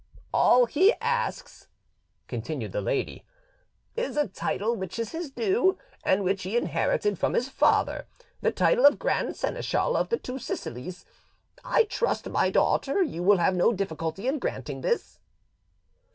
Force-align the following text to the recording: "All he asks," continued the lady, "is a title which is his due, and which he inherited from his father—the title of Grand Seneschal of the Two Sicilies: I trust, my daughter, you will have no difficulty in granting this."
"All 0.33 0.65
he 0.65 0.93
asks," 0.95 1.67
continued 2.27 2.71
the 2.71 2.81
lady, 2.81 3.23
"is 3.95 4.17
a 4.17 4.27
title 4.27 4.75
which 4.75 4.97
is 4.97 5.11
his 5.11 5.29
due, 5.29 5.77
and 6.03 6.23
which 6.23 6.41
he 6.41 6.57
inherited 6.57 7.19
from 7.19 7.35
his 7.35 7.49
father—the 7.49 8.51
title 8.53 8.87
of 8.87 8.97
Grand 8.97 9.35
Seneschal 9.35 9.95
of 9.95 10.09
the 10.09 10.17
Two 10.17 10.39
Sicilies: 10.39 11.05
I 11.63 11.83
trust, 11.83 12.27
my 12.27 12.49
daughter, 12.49 13.03
you 13.03 13.21
will 13.21 13.37
have 13.37 13.53
no 13.53 13.73
difficulty 13.73 14.27
in 14.27 14.39
granting 14.39 14.81
this." 14.81 15.19